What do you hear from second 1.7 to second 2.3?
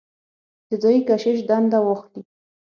واخلي.